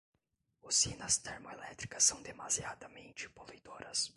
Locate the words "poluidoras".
3.29-4.09